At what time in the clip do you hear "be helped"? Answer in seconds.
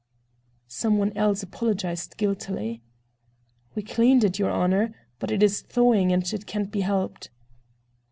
6.71-7.29